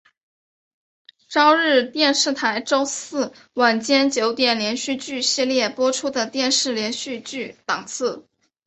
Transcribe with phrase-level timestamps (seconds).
[1.29, 8.25] 朝日电视台周四晚间九点连续剧系列播出的电视连续剧档次。